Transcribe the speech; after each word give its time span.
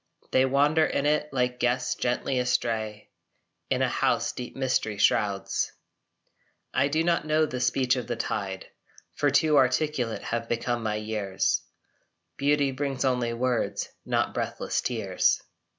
They 0.31 0.45
wander 0.45 0.83
in 0.83 1.05
it 1.05 1.31
like 1.31 1.59
guests 1.59 1.93
gently 1.93 2.39
astray 2.39 3.11
In 3.69 3.83
a 3.83 3.87
house 3.87 4.31
deep 4.31 4.55
mystery 4.55 4.97
shrouds. 4.97 5.73
I 6.73 6.87
do 6.87 7.03
not 7.03 7.27
know 7.27 7.45
the 7.45 7.59
speech 7.59 7.95
of 7.95 8.07
the 8.07 8.15
tide, 8.15 8.65
For 9.13 9.29
too 9.29 9.57
articulate 9.57 10.23
have 10.23 10.49
become 10.49 10.81
my 10.81 10.95
years: 10.95 11.61
Beauty 12.35 12.71
brings 12.71 13.05
only 13.05 13.33
words, 13.33 13.89
not 14.03 14.33
breathless 14.33 14.81
tears. 14.81 15.39